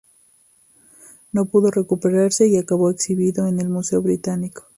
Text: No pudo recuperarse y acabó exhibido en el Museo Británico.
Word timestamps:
No 1.31 1.45
pudo 1.45 1.69
recuperarse 1.69 2.47
y 2.47 2.57
acabó 2.57 2.89
exhibido 2.89 3.45
en 3.45 3.59
el 3.59 3.69
Museo 3.69 4.01
Británico. 4.01 4.63